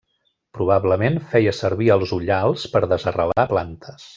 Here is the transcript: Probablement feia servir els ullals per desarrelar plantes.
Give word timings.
Probablement 0.59 1.19
feia 1.33 1.53
servir 1.57 1.91
els 1.99 2.15
ullals 2.19 2.67
per 2.77 2.85
desarrelar 2.95 3.49
plantes. 3.57 4.09